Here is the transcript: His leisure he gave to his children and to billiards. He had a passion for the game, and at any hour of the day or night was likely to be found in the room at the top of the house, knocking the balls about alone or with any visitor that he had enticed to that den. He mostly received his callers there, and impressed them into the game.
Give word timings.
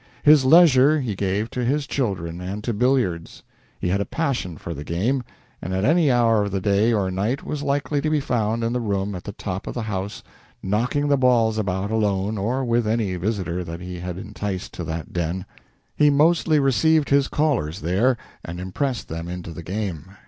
His 0.23 0.45
leisure 0.45 0.99
he 0.99 1.13
gave 1.15 1.51
to 1.51 1.63
his 1.63 1.85
children 1.85 2.41
and 2.41 2.63
to 2.63 2.73
billiards. 2.73 3.43
He 3.79 3.89
had 3.89 4.01
a 4.01 4.05
passion 4.05 4.57
for 4.57 4.73
the 4.73 4.83
game, 4.83 5.21
and 5.61 5.75
at 5.75 5.85
any 5.85 6.09
hour 6.09 6.41
of 6.41 6.49
the 6.51 6.59
day 6.59 6.91
or 6.91 7.11
night 7.11 7.43
was 7.43 7.61
likely 7.61 8.01
to 8.01 8.09
be 8.09 8.19
found 8.19 8.63
in 8.63 8.73
the 8.73 8.79
room 8.81 9.13
at 9.13 9.25
the 9.25 9.31
top 9.31 9.67
of 9.67 9.75
the 9.75 9.83
house, 9.83 10.23
knocking 10.63 11.07
the 11.07 11.17
balls 11.17 11.59
about 11.59 11.91
alone 11.91 12.39
or 12.39 12.65
with 12.65 12.87
any 12.87 13.15
visitor 13.15 13.63
that 13.63 13.79
he 13.79 13.99
had 13.99 14.17
enticed 14.17 14.73
to 14.73 14.83
that 14.85 15.13
den. 15.13 15.45
He 15.95 16.09
mostly 16.09 16.57
received 16.59 17.09
his 17.09 17.27
callers 17.27 17.81
there, 17.81 18.17
and 18.43 18.59
impressed 18.59 19.07
them 19.07 19.27
into 19.27 19.51
the 19.51 19.61
game. 19.61 20.15